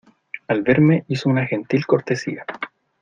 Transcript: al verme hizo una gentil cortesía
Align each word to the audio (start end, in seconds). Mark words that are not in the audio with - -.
al 0.47 0.63
verme 0.63 1.05
hizo 1.09 1.29
una 1.29 1.45
gentil 1.45 1.85
cortesía 1.85 2.43